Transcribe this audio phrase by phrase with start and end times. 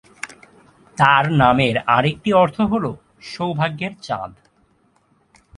[0.97, 2.85] তাঁর নামের আর একটি অর্থ হল
[3.21, 4.33] সৌভাগ্যের চাঁদ।